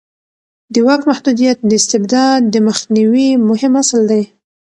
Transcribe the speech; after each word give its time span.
د 0.73 0.75
واک 0.85 1.01
محدودیت 1.09 1.57
د 1.63 1.71
استبداد 1.79 2.41
د 2.53 2.55
مخنیوي 2.67 3.29
مهم 3.49 3.73
اصل 3.81 4.01
دی 4.11 4.23